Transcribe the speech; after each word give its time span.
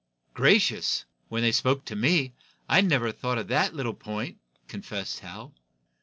"Gracious! 0.33 1.05
When 1.27 1.43
they 1.43 1.51
spoke 1.51 1.85
to 1.85 1.95
me, 1.95 2.33
I 2.67 2.81
never 2.81 3.11
thought 3.11 3.37
of 3.37 3.49
that 3.49 3.75
little 3.75 3.93
point," 3.93 4.39
confessed 4.67 5.19
Hal. 5.19 5.53